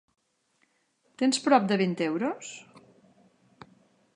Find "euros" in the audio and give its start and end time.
2.07-2.51